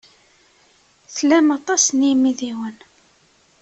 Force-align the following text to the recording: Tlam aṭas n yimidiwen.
Tlam 1.15 1.47
aṭas 1.57 1.83
n 1.91 1.99
yimidiwen. 2.07 2.77